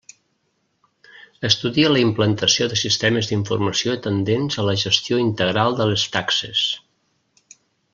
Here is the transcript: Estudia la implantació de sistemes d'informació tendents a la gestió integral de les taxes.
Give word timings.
Estudia 1.49 1.91
la 1.91 2.01
implantació 2.05 2.69
de 2.73 2.79
sistemes 2.83 3.31
d'informació 3.33 3.95
tendents 4.09 4.61
a 4.65 4.69
la 4.71 4.77
gestió 4.89 5.23
integral 5.29 5.83
de 5.83 5.93
les 5.95 6.11
taxes. 6.19 6.69